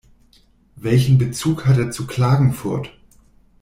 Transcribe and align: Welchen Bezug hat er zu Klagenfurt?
Welchen 0.77 1.19
Bezug 1.19 1.67
hat 1.67 1.77
er 1.77 1.91
zu 1.91 2.07
Klagenfurt? 2.07 2.89